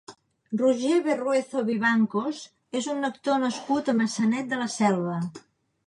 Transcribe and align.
Roger 0.61 0.95
Berruezo 1.07 1.63
Vivancos 1.67 2.41
és 2.81 2.91
un 2.97 3.11
actor 3.13 3.41
nascut 3.47 3.93
a 3.93 3.97
Maçanet 4.03 4.53
de 4.55 4.65
la 4.65 4.71
Selva. 4.81 5.21